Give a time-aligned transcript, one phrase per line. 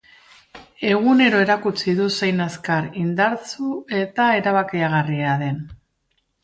[0.91, 3.71] Egunero erakutsi du zein azkar, idartsu
[4.03, 5.67] eta erabakigarria den.